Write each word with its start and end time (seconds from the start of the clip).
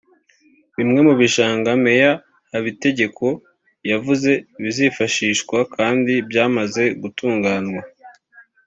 Bimwe 0.75 0.99
mubishanga 1.07 1.69
Meya 1.83 2.11
Habitegeko 2.51 3.27
yavuze 3.91 4.31
bizifashishwa 4.61 5.57
kandi 5.75 6.13
byamaze 6.29 6.83
gutunganwa 7.01 7.81